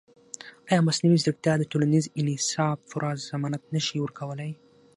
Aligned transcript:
ایا 0.69 0.85
مصنوعي 0.87 1.17
ځیرکتیا 1.23 1.53
د 1.57 1.63
ټولنیز 1.71 2.05
انصاف 2.19 2.77
پوره 2.89 3.11
ضمانت 3.29 3.63
نه 3.73 3.81
شي 3.85 3.97
ورکولی؟ 4.01 4.51